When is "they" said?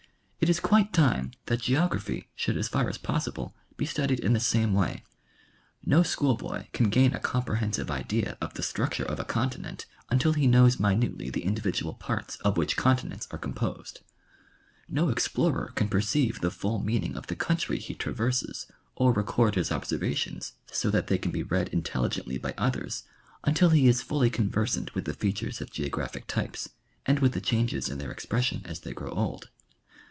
21.05-21.19, 28.79-28.91